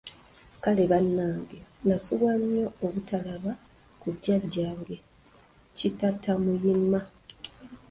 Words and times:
Kale 0.63 0.83
bannange 0.91 1.57
nasubwa 1.87 2.31
nnyo 2.41 2.67
obutalaba 2.85 3.51
ku 3.99 4.07
Jjajjange 4.15 4.97
Kitattamuyima! 5.77 7.01